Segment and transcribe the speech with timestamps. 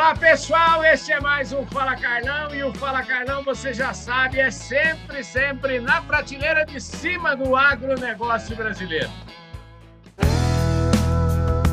[0.00, 4.40] Olá pessoal, este é mais um Fala Carlão e o Fala Carlão, você já sabe,
[4.40, 9.10] é sempre, sempre na prateleira de cima do agronegócio brasileiro.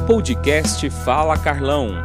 [0.06, 2.04] Podcast Fala Carlão.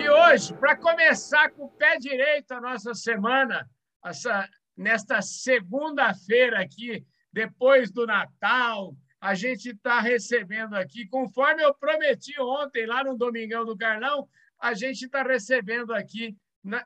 [0.00, 3.70] E hoje, para começar com o pé direito a nossa semana,
[4.04, 12.38] essa, nesta segunda-feira aqui, depois do Natal, a gente está recebendo aqui, conforme eu prometi
[12.38, 14.28] ontem lá no Domingão do Carlão,
[14.60, 16.36] a gente está recebendo aqui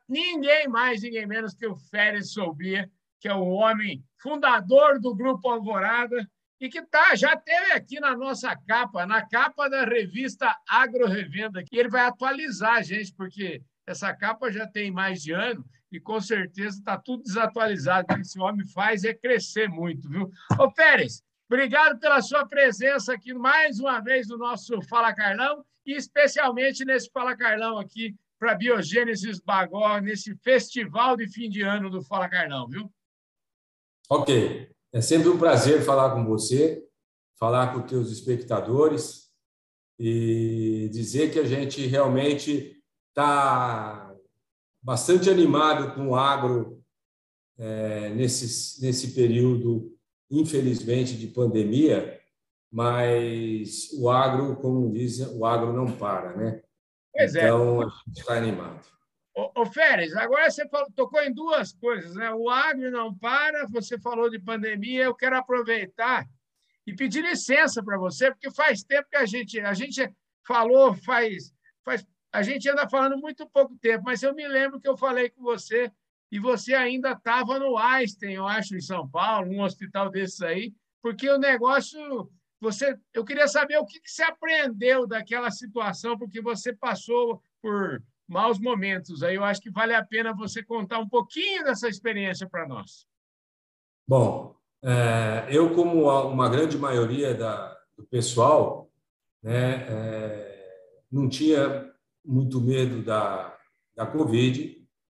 [0.08, 5.50] ninguém mais, ninguém menos que o Férez Soubia, que é o homem fundador do Grupo
[5.50, 6.30] Alvorada
[6.60, 11.64] e que tá, já teve aqui na nossa capa, na capa da revista Agro Revenda,
[11.64, 15.98] que ele vai atualizar a gente, porque essa capa já tem mais de ano e
[15.98, 18.06] com certeza está tudo desatualizado.
[18.08, 20.30] O que esse homem faz é crescer muito, viu?
[20.56, 25.94] Ô, Pérez, Obrigado pela sua presença aqui mais uma vez no nosso Fala Carlão e
[25.94, 32.02] especialmente nesse Fala Carlão aqui para Biogênesis Bagó, nesse festival de fim de ano do
[32.02, 32.92] Fala Carlão, viu?
[34.10, 34.70] Ok.
[34.92, 36.86] É sempre um prazer falar com você,
[37.38, 39.30] falar com os teus espectadores
[39.98, 44.14] e dizer que a gente realmente está
[44.83, 46.84] bastante animado com o agro
[47.56, 49.97] é, nesse, nesse período
[50.30, 52.20] infelizmente, de pandemia,
[52.70, 56.62] mas o agro, como dizem, o agro não para, né?
[57.12, 57.44] Pois é.
[57.44, 58.86] Então, a gente está animado.
[59.34, 62.32] Ô, ô Férez, agora você falou, tocou em duas coisas, né?
[62.32, 66.26] O agro não para, você falou de pandemia, eu quero aproveitar
[66.86, 70.10] e pedir licença para você, porque faz tempo que a gente, a gente
[70.46, 71.52] falou, faz,
[71.84, 75.30] faz, a gente anda falando muito pouco tempo, mas eu me lembro que eu falei
[75.30, 75.92] com você
[76.30, 80.72] e você ainda estava no Einstein, eu acho, em São Paulo, um hospital desses aí,
[81.02, 82.30] porque o negócio.
[82.60, 88.02] Você, eu queria saber o que, que você aprendeu daquela situação, porque você passou por
[88.26, 89.22] maus momentos.
[89.22, 93.06] Aí eu acho que vale a pena você contar um pouquinho dessa experiência para nós.
[94.06, 98.90] Bom, é, eu, como uma grande maioria da, do pessoal,
[99.40, 101.92] né, é, não tinha
[102.24, 103.56] muito medo da,
[103.96, 104.77] da Covid,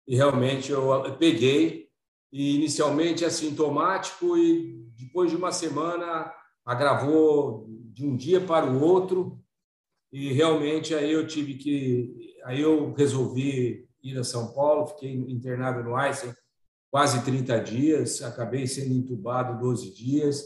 [0.08, 1.86] e realmente eu peguei.
[2.32, 6.32] E inicialmente assintomático e depois de uma semana
[6.64, 9.38] agravou de um dia para o outro.
[10.12, 15.82] E realmente aí eu tive que aí eu resolvi ir a São Paulo, fiquei internado
[15.82, 16.34] no Einstein
[16.91, 20.42] quase 30 dias, acabei sendo entubado 12 dias,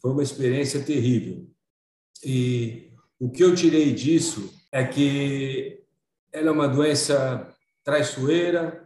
[0.00, 1.46] foi uma experiência terrível.
[2.24, 5.84] E o que eu tirei disso é que
[6.32, 8.81] ela é uma doença traiçoeira,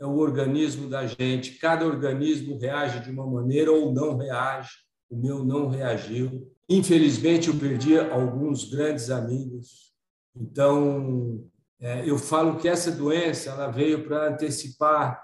[0.00, 1.58] é o organismo da gente.
[1.58, 4.70] Cada organismo reage de uma maneira ou não reage.
[5.10, 6.50] O meu não reagiu.
[6.68, 9.92] Infelizmente, eu perdi alguns grandes amigos.
[10.34, 11.44] Então,
[11.80, 15.22] é, eu falo que essa doença ela veio para antecipar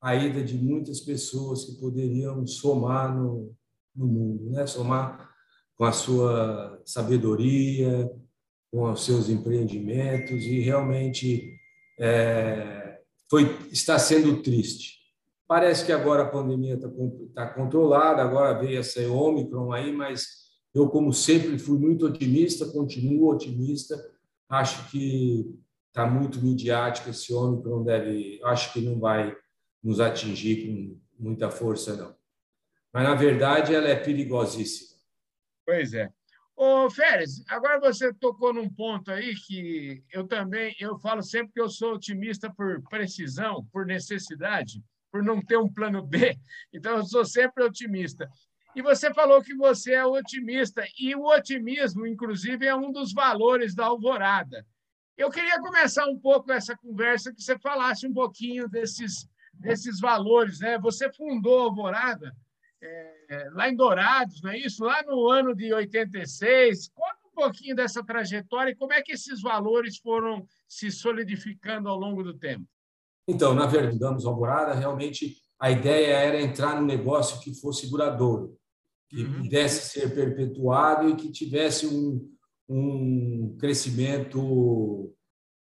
[0.00, 3.54] a ida de muitas pessoas que poderiam somar no,
[3.94, 4.66] no mundo, né?
[4.66, 5.30] somar
[5.76, 8.10] com a sua sabedoria,
[8.70, 11.58] com os seus empreendimentos e realmente
[11.98, 12.85] é,
[13.30, 14.96] foi, está sendo triste.
[15.46, 16.88] Parece que agora a pandemia está,
[17.28, 23.30] está controlada, agora veio essa Omicron aí, mas eu, como sempre, fui muito otimista, continuo
[23.30, 23.96] otimista.
[24.48, 29.34] Acho que está muito midiático esse Omicron, deve, acho que não vai
[29.82, 32.14] nos atingir com muita força, não.
[32.92, 34.96] Mas, na verdade, ela é perigosíssima.
[35.64, 36.12] Pois é.
[36.58, 41.60] Ô, Férez, agora você tocou num ponto aí que eu também, eu falo sempre que
[41.60, 46.34] eu sou otimista por precisão, por necessidade, por não ter um plano B.
[46.72, 48.26] Então, eu sou sempre otimista.
[48.74, 53.74] E você falou que você é otimista, e o otimismo, inclusive, é um dos valores
[53.74, 54.66] da Alvorada.
[55.16, 60.60] Eu queria começar um pouco essa conversa, que você falasse um pouquinho desses, desses valores.
[60.60, 60.78] Né?
[60.78, 62.34] Você fundou a Alvorada
[62.82, 64.84] é, lá em Dourados, não é isso?
[64.84, 66.88] Lá no ano de 86.
[66.88, 71.98] Conta um pouquinho dessa trajetória e como é que esses valores foram se solidificando ao
[71.98, 72.66] longo do tempo.
[73.28, 78.56] Então, na verdade, damos Alvorada, realmente a ideia era entrar num negócio que fosse duradouro,
[79.08, 79.42] que uhum.
[79.42, 82.30] pudesse ser perpetuado e que tivesse um,
[82.68, 85.12] um crescimento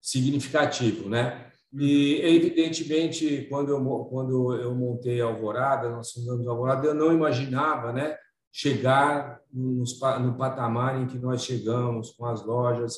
[0.00, 1.47] significativo, né?
[1.76, 7.12] E, evidentemente, quando eu, quando eu montei a Alvorada, nós fundamos a Alvorada, eu não
[7.12, 8.16] imaginava né,
[8.52, 12.96] chegar nos, no patamar em que nós chegamos com as lojas.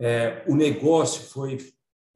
[0.00, 1.58] É, o negócio foi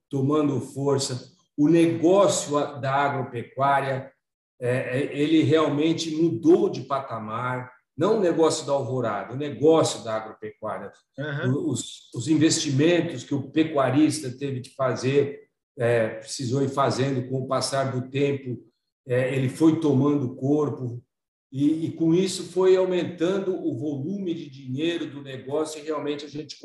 [0.09, 4.13] tomando força, o negócio da agropecuária,
[4.61, 7.71] é, é ele realmente mudou de patamar.
[7.97, 11.69] não o negócio da alvorada, o negócio da agropecuária, uhum.
[11.69, 15.50] os, os, investimentos que o pecuarista teve que fazer,
[15.81, 18.62] é, precisou ir fazendo com o passar do tempo,
[19.09, 21.03] é, ele foi tomando corpo,
[21.50, 26.29] e, e, com isso foi aumentando o volume de dinheiro do negócio, e realmente a
[26.29, 26.56] gente,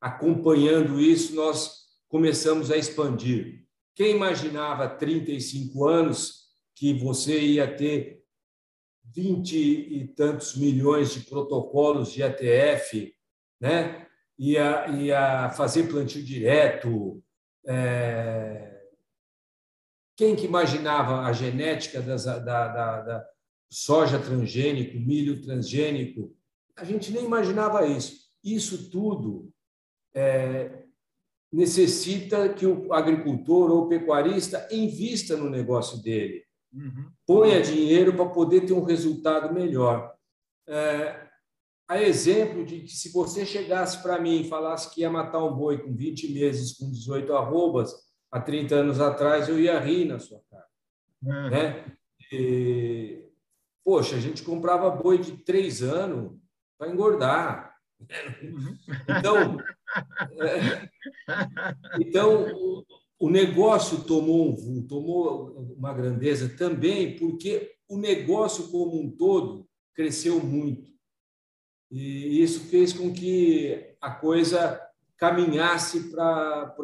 [0.00, 3.64] acompanhando isso, nós começamos a expandir.
[3.96, 8.22] Quem imaginava 35 anos que você ia ter
[9.12, 13.12] vinte e tantos milhões de protocolos de ETF,
[13.60, 14.06] né?
[14.38, 17.22] ia, ia fazer plantio direto.
[17.66, 18.80] É...
[20.16, 23.26] Quem que imaginava a genética das, da, da, da
[23.70, 26.36] soja transgênico, milho transgênico?
[26.76, 28.28] A gente nem imaginava isso.
[28.44, 29.50] Isso tudo
[30.14, 30.84] é,
[31.52, 36.44] necessita que o agricultor ou o pecuarista invista no negócio dele.
[36.72, 37.10] Uhum.
[37.26, 40.14] Ponha dinheiro para poder ter um resultado melhor.
[40.68, 41.29] É,
[41.90, 45.56] a exemplo de que se você chegasse para mim e falasse que ia matar um
[45.56, 47.92] boi com 20 meses, com 18 arrobas,
[48.30, 50.66] há 30 anos atrás, eu ia rir na sua cara.
[51.20, 51.50] Uhum.
[51.50, 51.96] Né?
[52.30, 53.24] E,
[53.84, 56.38] poxa, a gente comprava boi de três anos
[56.78, 57.74] para engordar.
[58.40, 58.76] Uhum.
[59.18, 59.58] Então,
[60.46, 60.88] é,
[61.98, 62.84] então
[63.18, 70.38] o negócio tomou um tomou uma grandeza também porque o negócio como um todo cresceu
[70.38, 70.99] muito.
[71.90, 74.80] E isso fez com que a coisa
[75.16, 76.74] caminhasse para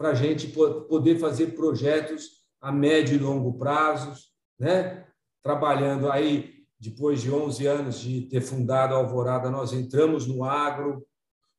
[0.00, 5.06] a gente poder fazer projetos a médio e longo prazos, né?
[5.42, 11.06] trabalhando aí, depois de 11 anos de ter fundado a Alvorada, nós entramos no agro,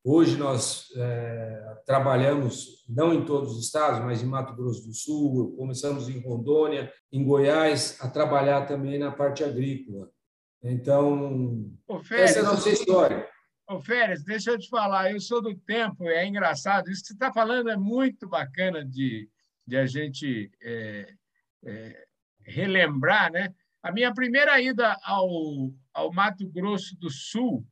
[0.08, 5.56] Hoje nós é, trabalhamos, não em todos os estados, mas em Mato Grosso do Sul,
[5.58, 10.08] começamos em Rondônia, em Goiás, a trabalhar também na parte agrícola.
[10.68, 11.72] Então,
[12.04, 13.30] Férez, essa é a nossa história.
[13.70, 17.14] Ô, Férez, deixa eu te falar, eu sou do tempo, é engraçado, isso que você
[17.14, 19.30] está falando é muito bacana de,
[19.66, 21.14] de a gente é,
[21.64, 22.06] é,
[22.42, 23.54] relembrar, né?
[23.84, 25.30] A minha primeira ida ao,
[25.94, 27.64] ao Mato Grosso do Sul,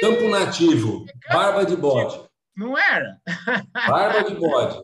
[0.00, 2.18] Campo nativo, barba de bode.
[2.56, 3.20] Não era?
[3.86, 4.82] Barba de bode.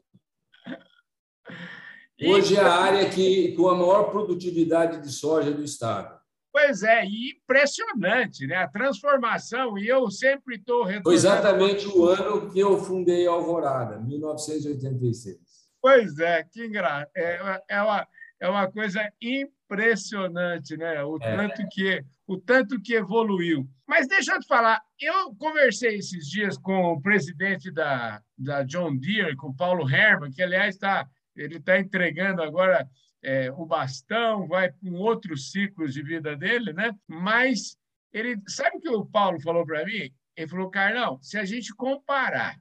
[2.23, 6.22] Hoje é a área que, com a maior produtividade de soja do estado.
[6.53, 8.57] Pois é, e impressionante, né?
[8.57, 13.99] A transformação, e eu sempre estou Foi exatamente o ano que eu fundei a Alvorada,
[13.99, 15.39] 1986.
[15.81, 17.09] Pois é, que engraçado.
[17.17, 18.07] É, é, uma,
[18.41, 21.03] é uma coisa impressionante, né?
[21.03, 21.37] O é.
[21.37, 23.69] tanto que o tanto que evoluiu.
[23.87, 28.97] Mas deixa eu te falar, eu conversei esses dias com o presidente da, da John
[28.97, 32.87] Deere, com o Paulo Herman, que aliás está ele está entregando agora
[33.23, 36.95] é, o bastão, vai com outros ciclos de vida dele, né?
[37.07, 37.77] Mas
[38.13, 40.13] ele sabe o que o Paulo falou para mim?
[40.37, 42.59] Ele falou, Carlão, se a gente comparar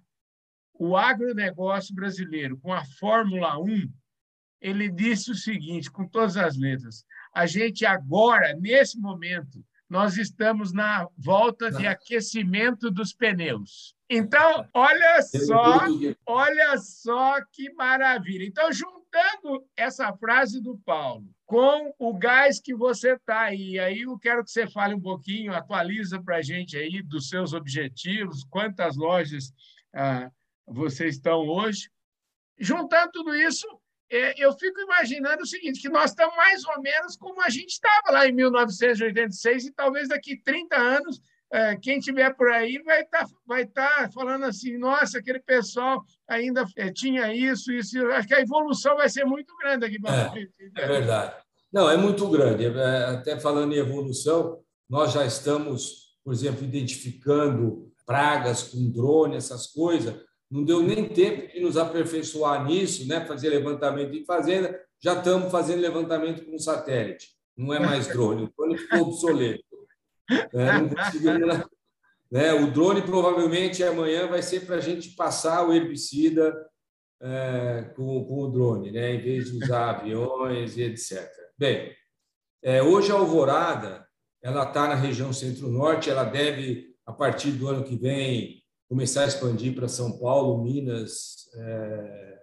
[0.74, 3.92] o agronegócio brasileiro com a Fórmula 1,
[4.62, 10.72] ele disse o seguinte, com todas as letras: a gente agora, nesse momento, nós estamos
[10.72, 13.96] na volta de aquecimento dos pneus.
[14.10, 15.80] Então, olha só,
[16.26, 18.46] olha só que maravilha.
[18.46, 18.72] Então,
[19.12, 24.44] juntando essa frase do Paulo com o gás que você está aí, aí eu quero
[24.44, 29.52] que você fale um pouquinho, atualiza para a gente aí dos seus objetivos, quantas lojas
[29.94, 30.32] ah,
[30.66, 31.92] vocês estão hoje.
[32.58, 33.68] Juntando tudo isso,
[34.10, 37.72] é, eu fico imaginando o seguinte, que nós estamos mais ou menos como a gente
[37.72, 41.22] estava lá em 1986 e talvez daqui 30 anos
[41.52, 46.02] é, quem tiver por aí vai estar tá, vai tá falando assim, nossa, aquele pessoal
[46.28, 48.00] ainda é, tinha isso, isso.
[48.08, 50.52] Acho que a evolução vai ser muito grande aqui para é, frente.
[50.78, 51.36] É verdade.
[51.72, 52.66] Não, é muito grande.
[52.68, 60.16] Até falando em evolução, nós já estamos, por exemplo, identificando pragas com drone, essas coisas,
[60.50, 63.26] não deu nem tempo de nos aperfeiçoar nisso, né?
[63.26, 67.30] fazer levantamento em fazenda, já estamos fazendo levantamento com satélite.
[67.56, 69.71] Não é mais drone, o drone ficou obsoleto.
[70.54, 71.62] É,
[72.32, 72.54] né?
[72.54, 76.54] O drone provavelmente amanhã vai ser para a gente passar o herbicida
[77.22, 79.14] é, com, com, o drone, né?
[79.16, 81.30] em vez de usar aviões e etc.
[81.58, 81.94] Bem,
[82.64, 84.08] é, hoje a Alvorada
[84.42, 89.28] ela está na região centro-norte, ela deve, a partir do ano que vem, começar a
[89.28, 92.40] expandir para São Paulo, Minas, é,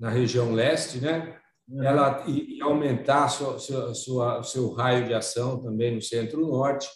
[0.00, 1.38] na região leste, né?
[1.68, 1.82] Uhum.
[1.82, 6.88] Ela e, e aumentar sua, sua, sua, seu raio de ação também no centro-norte.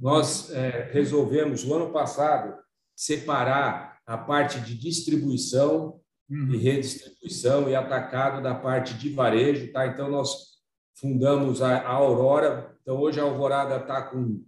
[0.00, 2.54] Nós é, resolvemos, o ano passado,
[2.94, 6.54] separar a parte de distribuição uhum.
[6.54, 9.86] e redistribuição e atacado da parte de varejo, tá?
[9.86, 10.56] Então, nós
[10.98, 12.76] fundamos a, a Aurora.
[12.82, 14.44] Então, hoje a Alvorada está com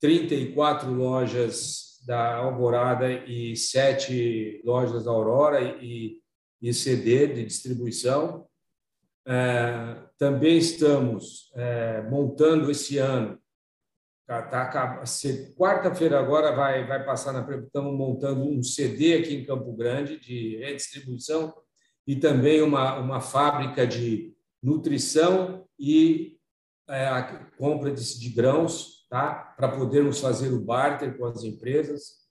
[0.00, 6.18] 34 lojas da Alvorada e sete lojas da Aurora e,
[6.60, 8.46] e CD de distribuição.
[9.26, 13.38] É, também estamos é, montando esse ano
[14.26, 15.04] Tá, tá,
[15.54, 17.40] Quarta-feira agora vai, vai passar na.
[17.58, 21.52] Estamos montando um CD aqui em Campo Grande de redistribuição
[22.06, 26.38] e também uma, uma fábrica de nutrição e
[26.88, 27.22] é, a
[27.58, 29.34] compra de, de grãos, tá?
[29.58, 32.24] para podermos fazer o barter com as empresas.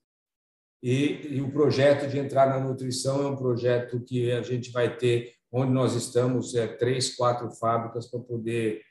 [0.82, 4.98] E, e, o projeto de entrar na nutrição é um projeto que a gente vai
[4.98, 8.82] ter, onde nós estamos, é, três, quatro fábricas para poder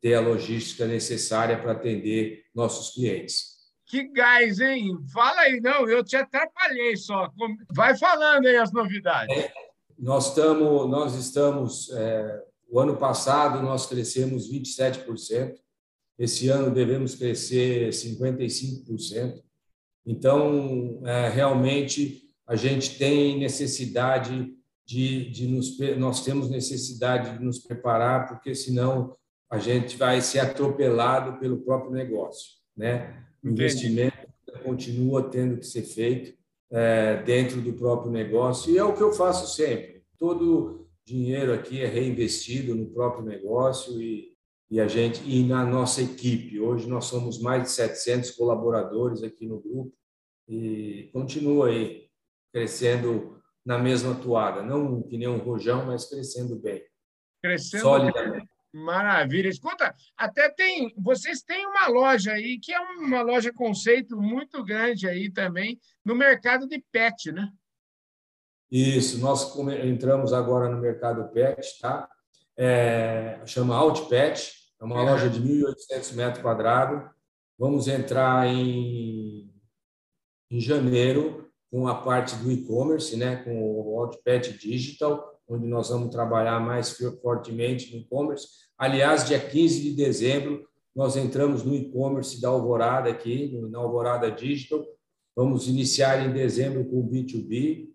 [0.00, 3.58] ter a logística necessária para atender nossos clientes.
[3.86, 4.96] Que gás, hein?
[5.12, 7.28] Fala aí, não, eu te atrapalhei só.
[7.74, 9.36] Vai falando aí as novidades.
[9.36, 9.52] É,
[9.98, 15.54] nós estamos, nós estamos é, o ano passado nós crescemos 27%,
[16.16, 19.42] esse ano devemos crescer 55%.
[20.06, 24.54] Então, é, realmente, a gente tem necessidade
[24.90, 29.16] de, de nos, nós temos necessidade de nos preparar, porque senão
[29.48, 32.56] a gente vai ser atropelado pelo próprio negócio.
[32.76, 33.24] Né?
[33.40, 34.16] O investimento
[34.64, 36.36] continua tendo que ser feito
[36.72, 40.02] é, dentro do próprio negócio, e é o que eu faço sempre.
[40.18, 44.34] Todo dinheiro aqui é reinvestido no próprio negócio e,
[44.68, 46.58] e a gente e na nossa equipe.
[46.58, 49.92] Hoje nós somos mais de 700 colaboradores aqui no grupo
[50.48, 52.08] e continua aí
[52.52, 56.82] crescendo na mesma toada, não que nem um rojão, mas crescendo bem.
[57.42, 58.48] Crescendo solidamente.
[58.72, 59.48] Maravilha.
[59.48, 60.94] Escuta, até tem.
[60.96, 66.14] Vocês têm uma loja aí que é uma loja conceito muito grande aí também no
[66.14, 67.50] mercado de pet, né?
[68.70, 72.08] Isso, nós entramos agora no mercado pet, tá?
[72.56, 75.10] É, chama Outpet, é uma é.
[75.10, 77.10] loja de 1.800 metros quadrados.
[77.58, 79.52] Vamos entrar em,
[80.50, 83.36] em janeiro com a parte do e-commerce, né?
[83.36, 88.46] Com o Outpet Digital onde nós vamos trabalhar mais fortemente no e-commerce.
[88.78, 94.86] Aliás, dia 15 de dezembro, nós entramos no e-commerce da Alvorada aqui, na Alvorada Digital.
[95.34, 97.88] Vamos iniciar em dezembro com o B2B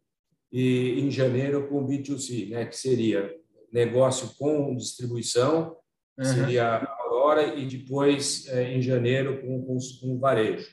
[0.51, 3.34] e em janeiro com o B2C, né, que seria
[3.72, 5.77] negócio com distribuição,
[6.17, 6.25] uhum.
[6.25, 10.70] seria a Aurora, e depois, é, em janeiro, com, com, com varejo.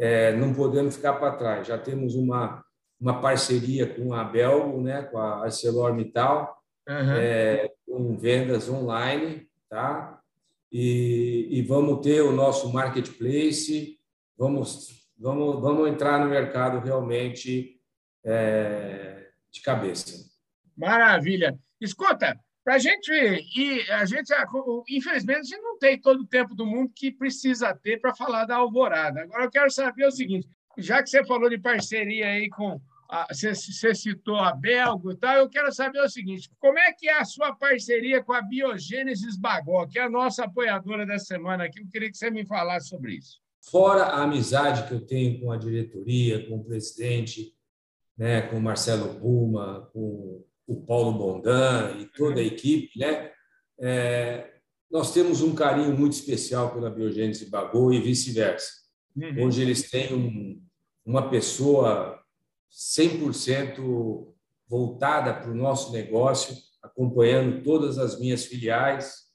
[0.00, 1.66] É, não podemos ficar para trás.
[1.66, 2.64] Já temos uma
[3.00, 7.16] uma parceria com a Belgo, né, com a ArcelorMittal, uhum.
[7.16, 10.20] é, com vendas online, tá?
[10.70, 13.98] E, e vamos ter o nosso marketplace,
[14.36, 17.80] vamos, vamos, vamos entrar no mercado realmente
[18.22, 20.28] é, de cabeça.
[20.76, 21.58] Maravilha.
[21.80, 24.32] Escuta, para a gente ir, a gente,
[24.88, 28.44] infelizmente, a gente não tem todo o tempo do mundo que precisa ter para falar
[28.44, 29.22] da Alvorada.
[29.22, 30.48] Agora eu quero saber o seguinte:
[30.78, 32.80] já que você falou de parceria aí com
[33.28, 37.08] você, você citou a Belgo e tal, eu quero saber o seguinte: como é que
[37.08, 41.64] é a sua parceria com a Biogênesis Bagó, que é a nossa apoiadora da semana
[41.64, 41.80] aqui?
[41.80, 43.40] Eu queria que você me falasse sobre isso.
[43.62, 47.54] Fora a amizade que eu tenho com a diretoria, com o presidente,
[48.16, 53.32] né, com o Marcelo Puma, com o Paulo Bondan e toda a equipe, né,
[53.80, 54.52] é,
[54.88, 58.70] nós temos um carinho muito especial pela Biogênese Bagô e vice-versa.
[59.16, 59.46] Uhum.
[59.46, 60.62] Hoje eles têm um,
[61.04, 62.22] uma pessoa
[62.70, 64.32] 100%
[64.68, 69.28] voltada para o nosso negócio, acompanhando todas as minhas filiais.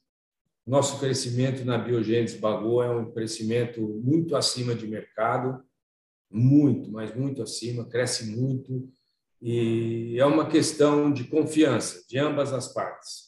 [0.66, 5.62] Nosso crescimento na Biogênese Bagô é um crescimento muito acima de mercado,
[6.30, 8.88] muito, mas muito acima, cresce muito.
[9.40, 13.26] E é uma questão de confiança de ambas as partes.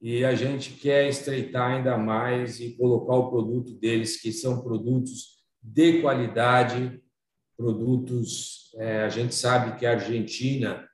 [0.00, 5.42] E a gente quer estreitar ainda mais e colocar o produto deles, que são produtos
[5.62, 7.02] de qualidade,
[7.56, 8.70] produtos.
[8.76, 10.86] É, a gente sabe que a Argentina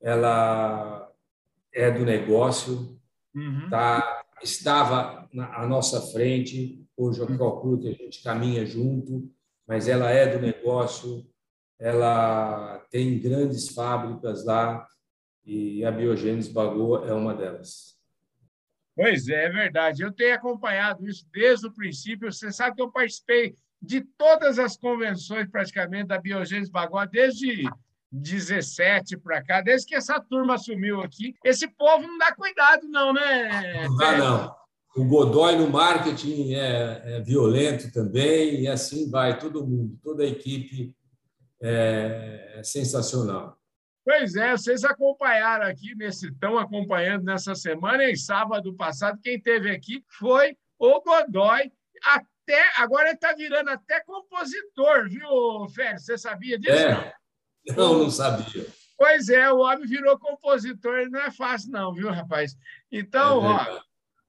[0.00, 1.10] ela
[1.72, 2.98] é do negócio,
[3.34, 3.68] uhum.
[3.70, 6.86] tá, estava na, à nossa frente.
[6.96, 9.30] Hoje eu calculo que a gente caminha junto,
[9.66, 11.26] mas ela é do negócio.
[11.82, 14.86] Ela tem grandes fábricas lá
[15.44, 17.96] e a Biogênese Bagô é uma delas.
[18.94, 20.02] Pois é, é verdade.
[20.02, 22.32] Eu tenho acompanhado isso desde o princípio.
[22.32, 27.68] Você sabe que eu participei de todas as convenções, praticamente, da Biogênese Bagó, desde
[28.12, 31.34] 17 para cá, desde que essa turma assumiu aqui.
[31.44, 33.88] Esse povo não dá cuidado, não, né?
[33.88, 34.54] Não dá, não.
[34.94, 40.26] O Godoy no marketing é, é, violento também, e assim vai, todo mundo, toda a
[40.26, 40.94] equipe
[41.62, 43.56] é, é sensacional.
[44.04, 49.70] Pois é, vocês acompanharam aqui, nesse estão acompanhando nessa semana, em sábado passado, quem teve
[49.70, 51.72] aqui foi o Godoy.
[52.04, 56.04] Até agora ele está virando até compositor, viu, Félix?
[56.04, 56.74] Você sabia disso?
[56.74, 57.14] É.
[57.76, 58.66] Não, não sabia.
[58.98, 62.56] Pois é, o homem virou compositor, ele não é fácil, não, viu, rapaz?
[62.90, 63.80] Então, é ó,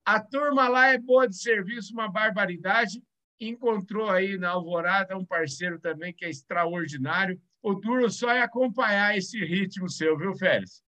[0.05, 3.01] a turma lá é boa de serviço, uma barbaridade.
[3.47, 7.39] Encontrou aí na Alvorada um parceiro também que é extraordinário.
[7.61, 10.83] O duro só é acompanhar esse ritmo seu, viu, Félix?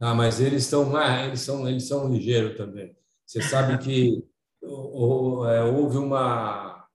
[0.00, 0.92] Ah, mas eles estão
[1.24, 2.94] eles são eles são ligeiros também.
[3.24, 4.22] Você sabe que
[4.62, 6.86] é, houve uma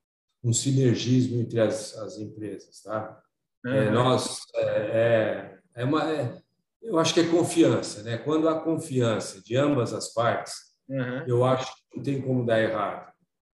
[0.44, 3.22] um sinergismo entre as, as empresas, tá?
[3.66, 3.74] Uhum.
[3.74, 6.42] É, nós é, é, é uma é,
[6.82, 8.18] eu acho que é confiança, né?
[8.18, 10.54] Quando há confiança de ambas as partes,
[10.90, 11.24] uhum.
[11.28, 13.11] eu acho que não tem como dar errado.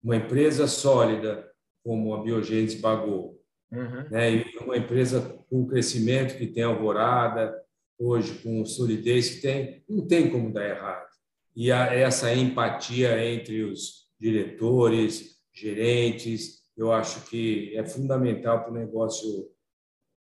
[0.05, 1.51] Uma empresa sólida
[1.83, 3.41] como a Biogênese Bagou,
[3.73, 4.09] uhum.
[4.11, 4.35] né?
[4.35, 7.65] E uma empresa com crescimento que tem Alvorada
[7.99, 11.09] hoje, com solidez que tem, não tem como dar errado.
[11.57, 18.75] E a, essa empatia entre os diretores, gerentes, eu acho que é fundamental para o
[18.75, 19.49] negócio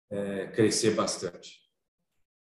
[0.10, 1.60] é, crescer bastante.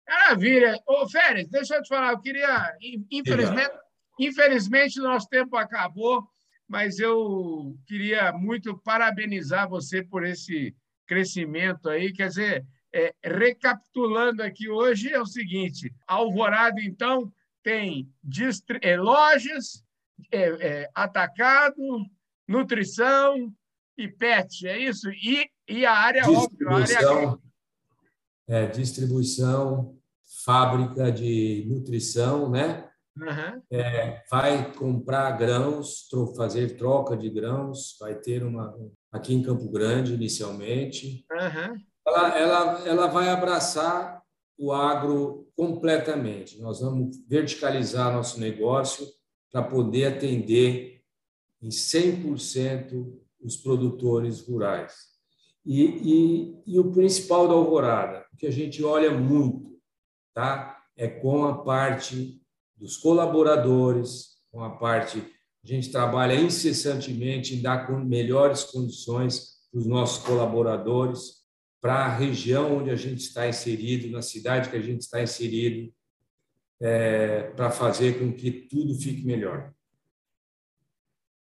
[0.09, 0.77] Maravilha.
[0.87, 2.77] Ô, Férez, deixa eu te falar, eu queria,
[3.11, 3.73] infelizmente,
[4.19, 6.27] infelizmente nosso tempo acabou,
[6.73, 10.75] mas eu queria muito parabenizar você por esse
[11.07, 17.31] crescimento aí, quer dizer, é, recapitulando aqui hoje é o seguinte, Alvorada, então,
[17.63, 18.11] tem
[18.81, 19.85] é, lojas,
[20.31, 21.77] é, é, atacado,
[22.49, 23.55] nutrição
[23.99, 25.11] e pet, é isso?
[25.11, 27.39] E, e a área óbvio, a área
[28.49, 29.99] é, distribuição,
[30.43, 32.91] fábrica de nutrição, né?
[33.17, 33.63] Uhum.
[33.71, 38.75] É, vai comprar grãos, fazer troca de grãos, vai ter uma
[39.11, 41.27] aqui em Campo Grande inicialmente.
[41.31, 41.77] Uhum.
[42.07, 44.23] Ela, ela, ela vai abraçar
[44.59, 46.61] o agro completamente.
[46.61, 49.07] Nós vamos verticalizar nosso negócio
[49.51, 51.03] para poder atender
[51.61, 55.13] em 100% os produtores rurais.
[55.65, 59.79] E, e, e, o principal da Alvorada, o que a gente olha muito,
[60.35, 60.83] tá?
[60.97, 62.42] é com a parte
[62.83, 65.19] dos colaboradores, com a parte.
[65.65, 71.43] A gente trabalha incessantemente em dar melhores condições para os nossos colaboradores,
[71.81, 75.95] para a região onde a gente está inserido, na cidade que a gente está inserido,
[76.81, 79.73] é, para fazer com que tudo fique melhor.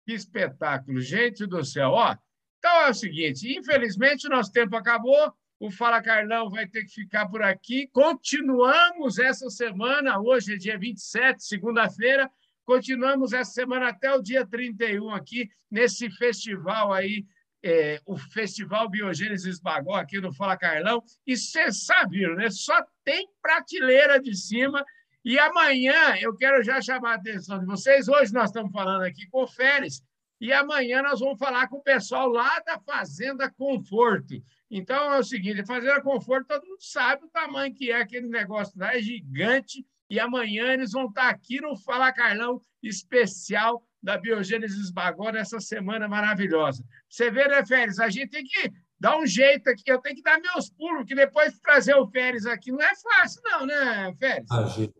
[0.05, 1.91] Que espetáculo, gente do céu!
[1.91, 2.13] Ó,
[2.57, 5.33] então é o seguinte: infelizmente, nosso tempo acabou.
[5.61, 7.87] O Fala Carlão vai ter que ficar por aqui.
[7.93, 12.27] Continuamos essa semana, hoje é dia 27, segunda-feira.
[12.65, 17.27] Continuamos essa semana até o dia 31 aqui, nesse festival aí,
[17.61, 21.03] é, o Festival Biogênesis Bagó, aqui no Fala Carlão.
[21.27, 22.49] E vocês sabiam, né?
[22.49, 24.83] Só tem prateleira de cima.
[25.23, 28.07] E amanhã eu quero já chamar a atenção de vocês.
[28.07, 30.01] Hoje nós estamos falando aqui com o Férez,
[30.41, 34.33] e amanhã nós vamos falar com o pessoal lá da Fazenda Conforto.
[34.71, 38.73] Então é o seguinte: Fazenda Conforto, todo mundo sabe o tamanho que é aquele negócio
[38.75, 39.85] lá, é gigante.
[40.09, 46.07] E amanhã eles vão estar aqui no Fala Carlão especial da Biogênesis Bagó nessa semana
[46.07, 46.83] maravilhosa.
[47.07, 47.99] Você vê, né, Férez?
[47.99, 51.13] A gente tem que dar um jeito aqui, eu tenho que dar meus pulos, que
[51.13, 54.47] depois de trazer o Férez aqui não é fácil, não, né, Férez?
[54.49, 54.93] Imagina.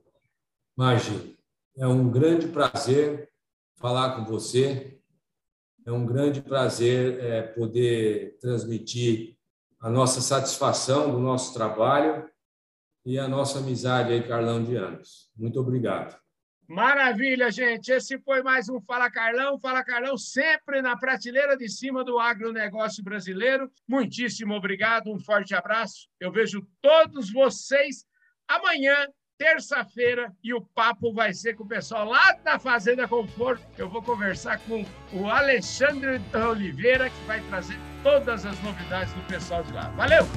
[0.77, 1.33] Imagina.
[1.77, 3.27] É um grande prazer
[3.75, 5.00] falar com você.
[5.85, 9.35] É um grande prazer é, poder transmitir
[9.79, 12.29] a nossa satisfação do nosso trabalho
[13.03, 15.31] e a nossa amizade aí, Carlão de anos.
[15.35, 16.19] Muito obrigado.
[16.67, 17.91] Maravilha, gente.
[17.91, 19.59] Esse foi mais um Fala Carlão.
[19.59, 23.69] Fala Carlão sempre na prateleira de cima do agronegócio brasileiro.
[23.87, 26.07] Muitíssimo obrigado, um forte abraço.
[26.19, 28.05] Eu vejo todos vocês
[28.47, 28.95] amanhã
[29.41, 33.65] terça-feira e o papo vai ser com o pessoal lá da Fazenda Conforto.
[33.75, 39.63] Eu vou conversar com o Alexandre Oliveira, que vai trazer todas as novidades do pessoal
[39.63, 39.89] de lá.
[39.97, 40.27] Valeu!